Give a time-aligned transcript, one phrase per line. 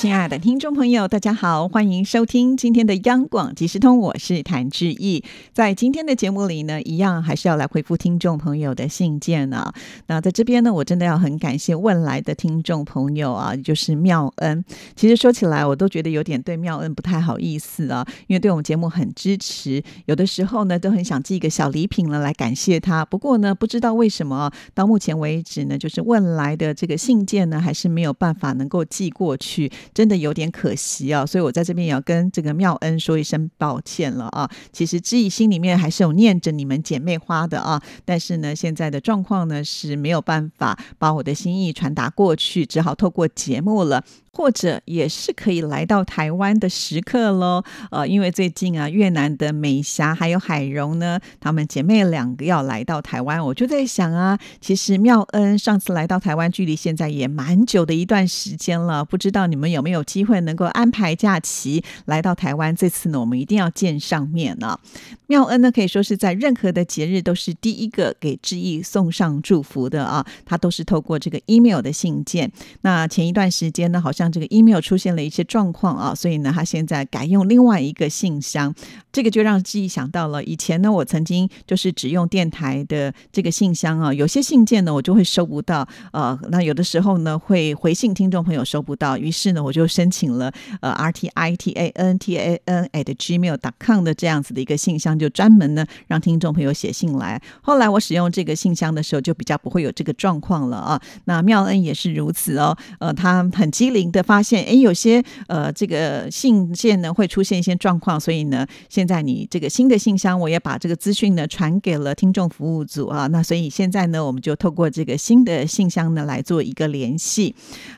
[0.00, 5.22] 亲爱的听众朋友，大家好，欢迎收听今天的央广即时通，我是谭志毅。
[5.52, 9.70] 在今天的节目里呢，一样还是要来回复听众朋友的信件呢。
[10.06, 14.64] 那在这边呢，我真的要很感谢问来的听众朋友啊，就是妙恩。
[14.96, 23.04] 其实说起来，我都觉得有点对妙恩不太好意思啊，因为对我们节目很支持，有的时候呢，都很想寄一个小礼品了来感谢他。
[23.04, 29.70] 不过呢，不知道为什么到目前为止呢，就是问来的这个信件呢，还是没有办法能够寄过去。
[29.94, 34.50] 真的有点可惜啊，所以我在这边也要跟这个妙恩说一声抱歉了啊。
[34.72, 44.04] 其实知意心里面还是有念着你们姐妹花的啊，但是呢，现在的状况呢是没有办法把我的心意传达过去，只好透过节目了。
[44.32, 62.74] 或者也是可以来到台湾的时刻喽，呃，因为最近啊，越南的美霞还有海荣呢，她们姐妹两个要来到台湾，我就在想啊，其实妙恩上次来到台湾，距离现在也蛮久的一段时间了，不知道你们有没有机会能够安排假期来到台湾？
[62.74, 64.78] 这次呢，我们一定要见上面呢。
[65.26, 72.50] 妙恩呢，可以说是在任何的节日都是第一个给志毅送上祝福的啊，他都是透过这个 email 的信件。
[72.82, 74.19] 那前一段时间呢，好像。
[74.20, 78.74] 像这个 email 出现了一些状况啊，所以呢，他现在改用另外一个信箱，
[79.10, 97.40] 这个就让记忆想到了以前呢，我曾经就是只用电台的这个信箱啊，有些信件呢我就会收不到，呃，那有的时候呢会回信听众朋友收不到，于是呢我就申请了呃 r t i t a n t a n at gmail dot com 的这样子的一个信箱，就专门呢让听众朋友写信来。
[97.62, 101.00] 后来我使用这个信箱的时候，就比较不会有这个状况了啊。
[101.24, 104.09] 那妙恩也是如此哦，呃，他很机灵。
[104.10, 113.26] 的发现，哎，有些呃，这个信件呢会出现一些状况，所以呢，现在你这个新的信箱，我也把这个资讯呢传给了听众服务组啊。
[113.28, 117.54] 那所以现在呢，我们就透过这个新的信箱呢来做一个联系。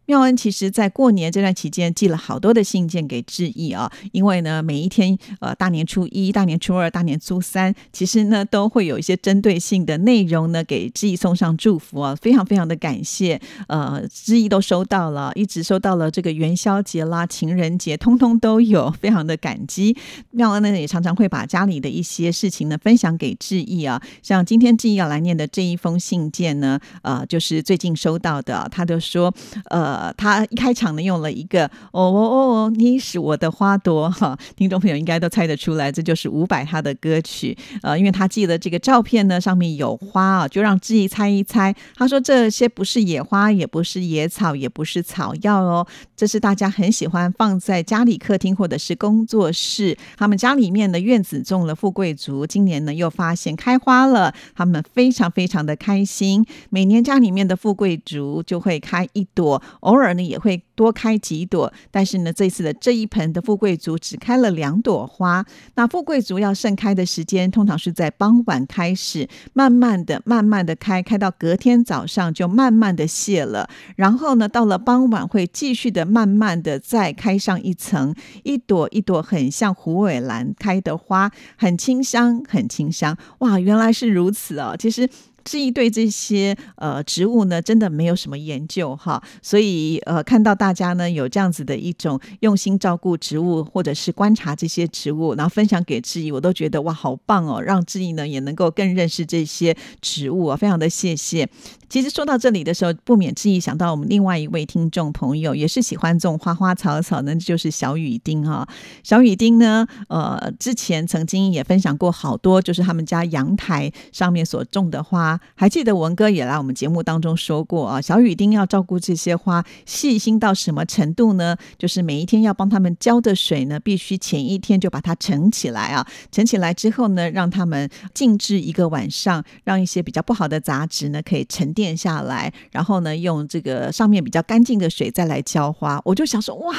[0.07, 16.02] 妙恩其实在过年这段期间寄了好多的信件给志毅啊，因为呢，每一天呃，大年初一、大年初二、大年初三，其实呢都会有一些针对性的内容呢给志毅送上祝福啊，非常非常的感谢，呃，志毅都收到了，一直收到了。
[16.11, 19.97] 这个元宵节啦、情人节，通通都有，非常的感激。
[20.31, 24.01] 妙恩呢，也常常会把家里的一些事情呢分享给志毅啊。
[24.23, 28.69] 像今天志毅要来念的这一封信件呢，呃，就是最近收到的。
[28.71, 29.33] 他就说，
[29.71, 37.57] 呃，他一开场呢用了一个“哦哦哦，你是我的花朵”哈，听众朋友应该都猜得出来，这就是伍佰他的歌曲。
[37.83, 41.75] 呃，因为他寄的这个照片呢，上面有花啊，就让志毅猜一猜。
[41.97, 45.87] 他说这些不是野花，也不是野草，也不是草药哦。
[46.17, 49.97] 这是大家很喜欢放在家里客厅或者是工作室。
[50.17, 56.47] 他们家里面的院子种了富贵竹，今年呢又发现开花了，他们非常非常的开心。
[56.71, 61.73] 每年家里面的富贵竹就会开一朵，偶尔呢也会多开几朵。
[61.91, 65.45] 但是呢，这次的这一盆的富贵竹只开了两朵花。
[65.75, 73.69] 那富贵竹要盛开的时间，通常是在傍晚开始，慢慢的、慢慢的开，开到隔天早上就慢慢的谢了。
[73.97, 75.82] 然后呢，到了傍晚会继续。
[75.83, 83.17] 去的慢慢的再开上一层，一朵一朵很像虎尾兰开的花，很清香，很清香。
[83.41, 84.77] 哇，原来是如此哦！
[84.79, 85.09] 其实。
[85.45, 101.49] 志毅对这些呃植物呢，真的没有什么研究哈，所以呃看到大家呢有这样子的一种用心照顾植物，或者是观察这些植物，然后分享给志毅，我都觉得哇好棒哦，让志毅呢也能够更认识这些植物啊，非常的谢谢。
[101.93, 108.67] 其实说到这里的时候，不免质疑想到我们另外一位听众朋友，也是喜欢种花花草草呢，就是小雨丁哈。
[109.03, 115.39] 小雨丁呢，呃之前曾经也分享过好多，就是他们家阳台上面所种的花。
[115.55, 121.55] 还记得文哥也来我们节目当中说过啊，小雨丁要照顾这些花，细心到什么程度呢？
[121.77, 136.01] 就是每一天要帮他们浇的水呢，必须前一天就把它盛起来啊，盛起来之后呢，让他们静置一个晚上，让一些比较不好的杂质呢可以沉淀垫下来，然后呢，用这个上面比较干净的水再来浇花。
[136.05, 136.77] 我就想说，哇，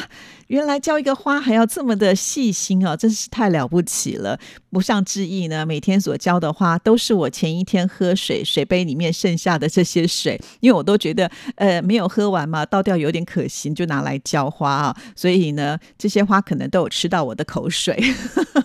[0.47, 4.39] 原来浇一个花还要这么的细心啊，真是太了不起了。
[4.71, 8.41] 不像志毅呢，每天所浇的花都是我前一天喝水。
[8.45, 14.95] 水杯里面剩下的这些水，因为我都觉得呃没有喝完嘛，倒掉有点可惜，就拿来浇花啊。
[15.15, 17.99] 所以呢，这些花可能都有吃到我的口水。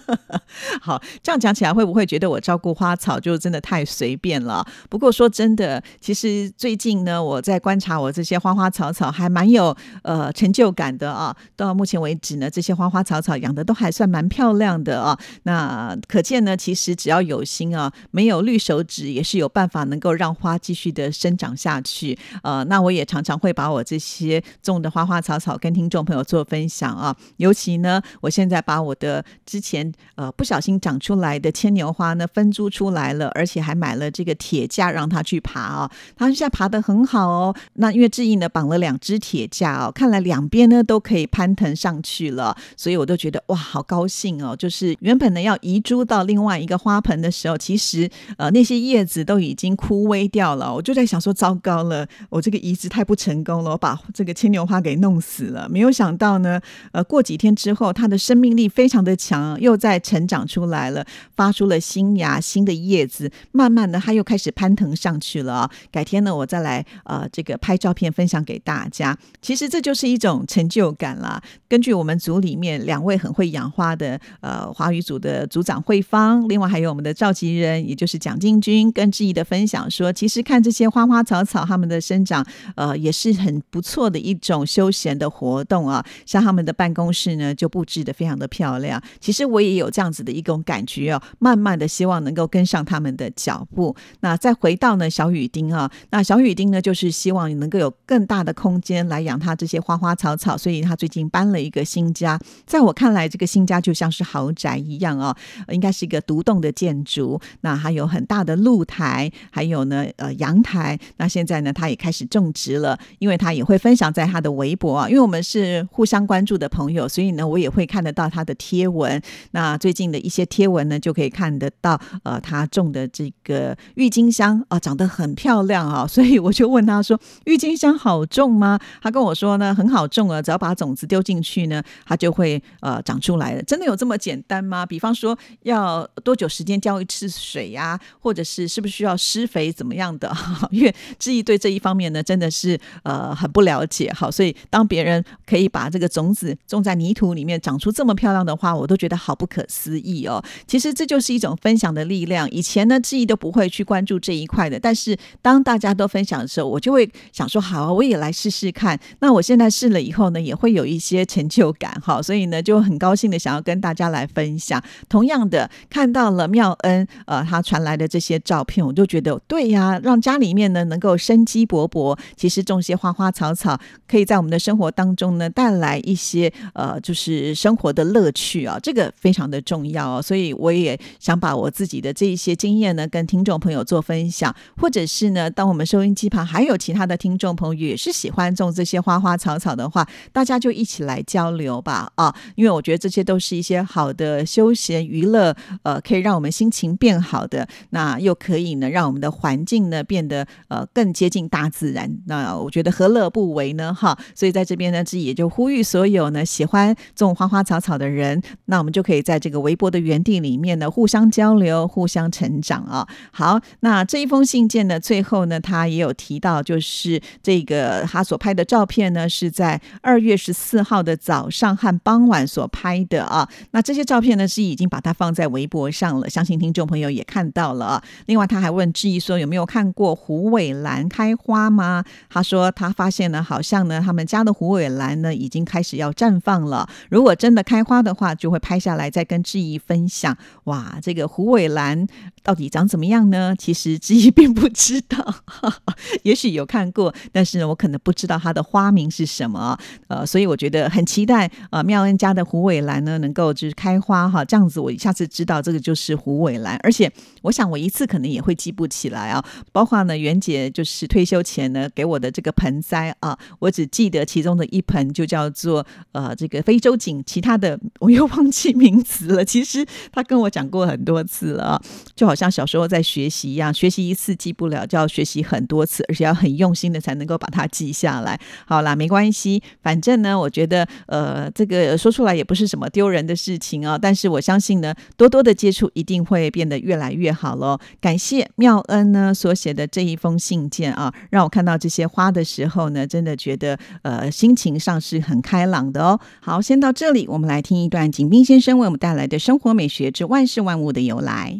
[0.80, 4.66] 好，这样讲起来会不会觉得我照顾花草就真的太随便了？
[4.90, 11.34] 不过说真的，其实实最近呢，我在观察我这些花花草草，还蛮有呃成就感的啊。
[11.56, 15.18] 到目前为止呢，这些花花草草养的都还算蛮漂亮的啊。
[15.44, 22.18] 那可见呢，其实只要有心啊，没有绿手指也是有办法能够让花继续的生长下去。
[22.42, 27.16] 呃，那我也常常会把我这些种的花花草草跟听众朋友做分享啊。
[27.38, 35.90] 尤其呢，我现在把我的之前呃不小心长出来的牵牛花呢分株出来了，而且还买了这个铁架让它去爬啊。
[36.18, 37.54] 它现在爬得很好哦。
[37.74, 44.54] 那因为志毅呢绑了两只铁架哦，看来两边呢都可以攀藤上去了，所以我都觉得哇，好高兴哦。
[44.56, 50.74] 就是原本呢要移株到另外一个花盆的时候，其实呃那些叶子都已经枯萎掉了。
[50.74, 55.68] 我就在想说，糟糕了，我这个移植太不成功了，我把这个牵牛花给弄死了。
[55.68, 56.60] 没有想到呢，
[56.92, 61.04] 呃过几天之后，它的生命力非常的强，又在成长出来了，
[61.36, 65.70] 发出了新芽、新的叶子，慢慢的它又开始攀腾上去了。
[65.90, 69.14] 改天呢，我再来呃这个拍照片分享给大家。
[69.42, 71.42] 其实这就是一种成就感啦。
[71.68, 82.42] 根据我们组里面两位很会养花的呃华语组的组长慧芳，另外还有我们的召集人，也就是蒋进军跟志毅的分享说，其实看这些花花草草它们的生长，
[82.74, 86.02] 呃也是很不错的一种休闲的活动啊。
[86.24, 89.02] 像他们的办公室呢，就布置的非常的漂亮。
[89.20, 93.94] 其实我也有这样子的一种感觉哦，慢慢的希望能够跟上他们的脚步。
[94.20, 95.90] 那再回到呢小雨丁啊。
[96.10, 102.38] 那小雨丁呢，就是希望你能够有更大的空间来养它这些花花草草，所以他最近搬了一个新家。
[102.66, 105.36] 在我看来，这个新家就像是豪宅一样哦，
[105.68, 107.40] 应该是一个独栋的建筑。
[107.62, 110.98] 那还有很大的露台，还有呢，呃，阳台。
[111.16, 119.20] 那现在呢，他也开始种植了，因为他也会分享在他的微博啊，因为我们是互相关注的朋友，所以呢，我也会看得到他的贴文。
[119.52, 125.87] 那最近的一些贴文呢，就可以看得到，呃，他种的这个郁金香啊，长得很漂亮。
[125.88, 134.84] 啊，所以我就问他说：“郁金香好种吗？”他跟我说呢：“很好种啊，只要把种子丢进去呢，它就会呃长出来了。”真的有这么简单吗？
[134.84, 140.30] 比方说要多久时间浇一次水呀，或者是是不是需要施肥怎么样的？
[140.70, 144.12] 因为志毅对这一方面呢，真的是呃很不了解。
[144.12, 150.42] 好，所以当别人可以把这个种子种在泥土里面长出这么漂亮的花，我都觉得好不可思议哦。
[150.66, 152.50] 其实这就是一种分享的力量。
[152.50, 158.98] 以前呢，志毅都不会去关注这一块的，但是当大家都分享的时候，我就会想说，好啊，我也来试试看。
[159.20, 164.82] 那我现在试了以后呢，也会有一些成就感，哈，所以呢，就很高兴的想要跟大家来分享。
[165.10, 172.18] 同样的，看到了妙恩呃他传来的这些照片，我就觉得对呀，让家里面呢能够生机勃勃。
[172.34, 173.78] 其实种些花花草草，
[174.08, 180.22] 可以在我们的生活当中呢带来一些呃，就是生活的乐趣啊，这个非常的重要。
[180.22, 185.50] 所以我也想把我自己的这一些经验呢，跟听众朋友做分享，或者是呢。
[185.58, 192.32] 当我们收音机旁还有其他的听众朋友也是喜欢种这些花花草草的话，大家就一起来交流吧啊！
[192.54, 195.52] 因为我觉得这些都是一些好的休闲娱乐，
[195.82, 202.08] 呃，可以让我们心情变好的，那又可以呢让我们的环境呢变得呃更接近大自然。
[202.26, 203.92] 那我觉得何乐不为呢？
[203.92, 204.16] 哈！
[204.36, 213.08] 所以在这边呢，自己也就呼吁所有呢喜欢种花花草草的人，那我们就可以在这个微博的园地里面呢互相交流、互相成长啊！
[213.32, 215.47] 好，那这一封信件呢，最后。
[215.48, 223.48] 那他也有提到，就是这个他所拍的照片呢，是在二月十四号的早上和傍晚所拍的啊。
[223.72, 228.04] 那这些照片呢，是已经把它放在微博上了，相信听众朋友也看到了啊。
[228.26, 232.04] 另外，他还问质疑说，有没有看过虎尾兰开花吗？
[232.28, 236.88] 他说他发现呢，好像呢，他们家的虎尾兰呢，已经开始要绽放了。
[237.08, 240.36] 如果真的开花的话，就会拍下来再跟质疑分享。
[240.64, 242.06] 哇，这个虎尾兰
[242.42, 243.54] 到底长怎么样呢？
[243.58, 245.37] 其实质疑并不知道。
[246.22, 249.78] 也许有看过，但是呢，我可能不知道它的花名是什么，
[250.08, 257.10] 呃，所以我觉得很期待呃，妙恩家的虎尾兰呢能够就是开花哈，这样子我下次知道这个就是虎尾兰，而且
[257.42, 269.44] 我想我一次可能也会记不起来啊，包括呢袁姐就是退休前呢给我的这个盆栽啊，我只记得其中的一盆就叫做呃这个非洲锦，其他的我又忘记名字了。
[269.44, 271.80] 其实他跟我讲过很多次了，
[272.16, 275.27] 就好像小时候在学习一样，学习一次记不了，就要学。
[275.28, 278.38] 习很多次，而且要很用心的才能够把它记下来。
[278.66, 283.98] 好啦，没关系，反正呢，我觉得呃，这个说出来也不是什么丢人的事情哦。
[284.00, 287.78] 但是我相信呢，多多的接触一定会变得越来越好喽。
[288.00, 296.18] 感谢妙恩呢所写的这一封信件啊，让我看到这些花的时候呢，真的觉得呃心情上是很开朗的哦。
[296.40, 301.58] 好，先到这里，我们来听一段景斌先生为我们带来的生活美学之万事万物的由来。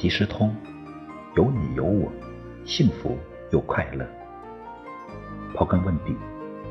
[0.00, 0.56] 即时通，
[1.36, 2.10] 有你有我，
[2.64, 3.18] 幸福
[3.50, 4.06] 又快乐。
[5.54, 6.16] 刨根问底，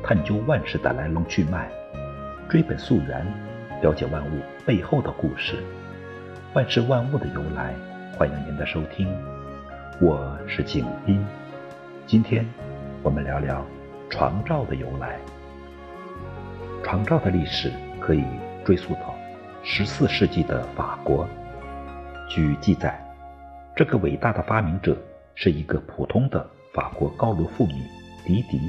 [0.02, 1.70] 探究万事的来龙去脉，
[2.48, 3.24] 追本溯源，
[3.82, 5.62] 了解万物背后的故事，
[6.54, 7.72] 万事万物的由来。
[8.18, 9.06] 欢迎您的收听，
[10.00, 11.24] 我是景斌。
[12.08, 12.44] 今天
[13.00, 13.64] 我们聊聊
[14.10, 15.20] 床罩的由来。
[16.82, 17.70] 床罩的历史
[18.00, 18.24] 可以
[18.64, 19.14] 追溯到
[19.62, 21.28] 十四世纪的法国。
[22.28, 23.00] 据记载，
[23.80, 24.94] 这个伟大的发明者
[25.34, 27.82] 是一个普通的法国高卢妇女
[28.26, 28.60] 迪迪。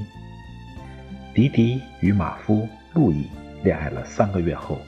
[1.33, 3.27] 迪迪与马夫路易
[3.61, 4.79] 恋爱了三个月后，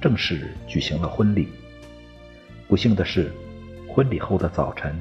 [0.00, 1.48] 正式举行了婚礼。
[2.66, 3.32] 不幸的是，
[3.88, 5.00] 婚礼后的早晨，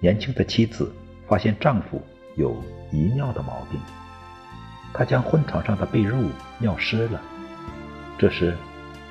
[0.00, 0.90] 年轻的妻子
[1.28, 2.00] 发现丈夫
[2.36, 2.56] 有
[2.90, 3.78] 遗尿的毛病。
[4.94, 7.20] 她将婚床上的被褥尿湿了。
[8.16, 8.56] 这时，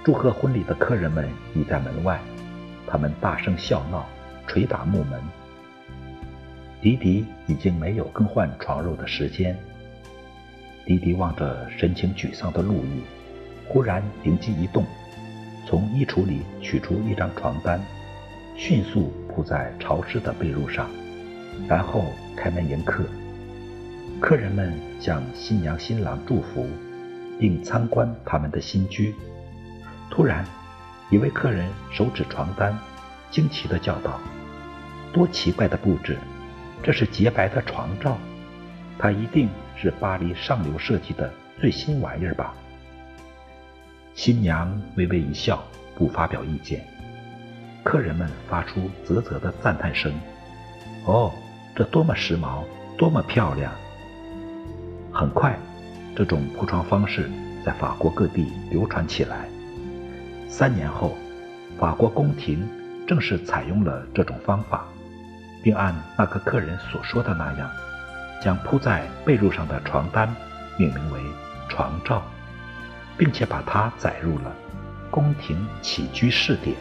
[0.04, 2.20] 祝贺婚礼的客人们已在门外，
[2.88, 4.04] 他们大声笑闹，
[4.48, 5.22] 捶打木门。
[6.82, 9.58] 迪迪已经没有更换床褥的时间。
[10.86, 13.02] 迪迪望着神情沮丧的路易，
[13.68, 14.86] 忽然灵机一动，
[15.68, 17.82] 从衣橱里取出一张床单，
[18.56, 20.88] 迅速铺在潮湿的被褥上，
[21.68, 22.04] 然后
[22.38, 23.04] 开门迎客。
[24.22, 26.68] 客人们向新娘新郎祝福，
[27.40, 29.16] 并参观他们的新居。
[30.12, 30.46] 突然，
[31.10, 32.78] 一位客人手指床单，
[33.36, 34.18] 惊奇地叫道
[35.12, 36.18] ：“多奇怪的布置！
[36.82, 38.18] 这是洁白的床罩，
[38.98, 42.54] 它一定是巴黎上流设计的最新玩意儿吧？”
[44.16, 45.62] 新娘微微一笑，
[45.98, 46.88] 不发表意见。
[47.84, 50.14] 客人们发出啧啧的赞叹声
[51.04, 51.30] ：“哦，
[51.76, 52.64] 这多么时髦，
[52.98, 53.70] 多么漂亮！”
[55.12, 55.60] 很快，
[56.16, 57.30] 这种铺床方式
[57.66, 59.50] 在法国各地流传起来。
[60.48, 61.18] 三年后，
[61.78, 62.66] 法国宫廷
[63.08, 64.86] 正是采用了这种方法，
[65.64, 67.70] 并按那个客人所说的那样，
[68.42, 70.34] 将铺在被褥上的床单
[70.78, 71.20] 命名为
[71.70, 72.24] “床罩”，
[73.18, 74.54] 并且把它载入了
[75.12, 76.76] 《宫廷起居事典》。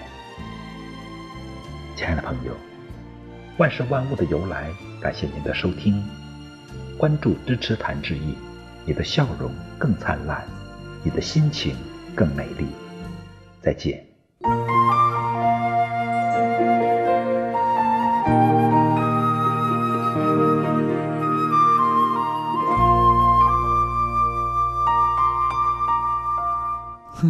[1.96, 2.52] 亲爱的朋友，
[3.58, 6.02] 万事万物的由来，感谢您的收听。
[6.98, 8.34] 关注支持谭志毅，
[8.86, 10.44] 你的笑容更灿烂，
[11.02, 11.76] 你的心情
[12.14, 12.66] 更美丽。
[13.60, 14.04] 再见。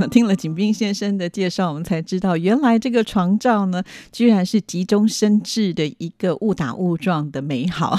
[0.11, 3.83] 听了景斌先生的介绍，我们才知道，原来这个床罩呢，
[4.13, 7.97] 居然是急中生智的一个误打误撞的美好，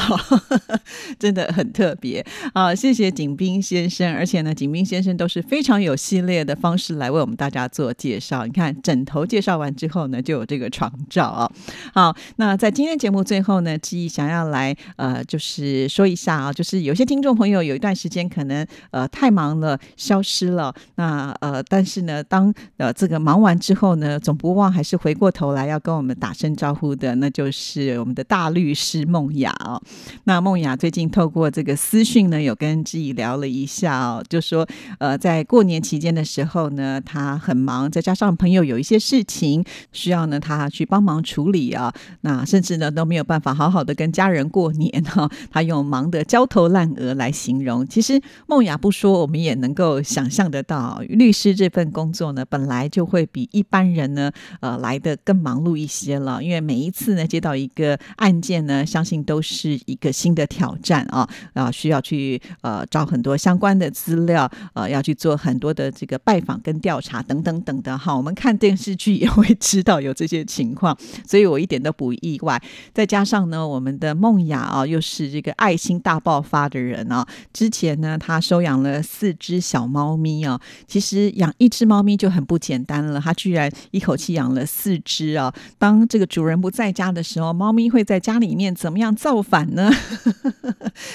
[1.19, 2.73] 真的很特别啊！
[2.73, 8.45] 谢谢景斌先生，而且呢，景斌先生都是非常有系列的方式来为我们大家做介绍。
[8.45, 11.51] 你看，枕头介绍完之后呢，就有这个床罩啊。
[11.93, 29.79] 好，那在今天节目最后呢，志毅想要来呃，就是说一下啊，就是有些听众朋友有一段时间可能呃太忙了，消失了，那呃，但是呢，当呃这个忙完之后呢，总不忘还是回过头来要跟我们打声招呼的，那就是我们的大律师梦雅哦。
[30.23, 47.85] 那梦雅最近透过这个私讯呢，有跟志毅聊了一下哦，就说呃在过年期间的时候呢，他很忙，再加上朋友有一些事情需要呢他去帮忙处理啊，那甚至呢都没有办法好好的跟家人过年哈，他用忙得焦头烂额来形容。
[47.87, 51.65] 其实梦雅不说，我们也能够想象得到，律师这。
[51.75, 56.41] 份工作呢，本来就会比一般人呢，呃，来的更忙碌一些了。
[56.41, 68.15] 因为每一次呢，接到一个案件呢，相信都是一个新的挑战啊，啊，需要去呃找很多相关的资料，呃，要去做很多的这个拜访跟调查等等等的哈。
[68.15, 72.61] 我们看电视剧也会知道有这些情况，所以我一点都不意外。
[72.93, 81.64] 再加上呢，我们的梦雅啊，又是这个爱心大爆发的人啊，之前呢，他收养了四只小猫咪啊，其实养一。
[81.65, 85.51] 一只猫咪就很不简单了，它居然一口气养了四只啊！
[85.79, 89.89] 当这个主人不在家的时候，猫咪会在家里面怎么样造反呢？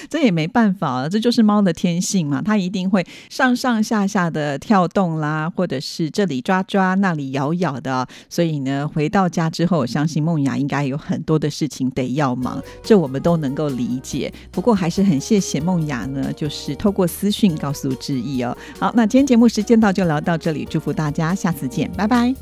[0.09, 8.09] 这也没办法，这就是猫的天性嘛，它一定会上上下下的跳动啦，或者是这里抓抓，那里咬咬的。
[8.29, 14.33] 所以呢，回到家之后，我相信梦雅应该有很多的事情得要忙，这我们都能够理解。
[14.51, 18.57] 不过还是很谢谢梦雅呢，就是透过私讯告诉志毅哦。
[18.81, 20.31] 好，那今天节目时间到，就聊到。
[20.41, 22.35] 这里祝福大家，下次见，拜拜。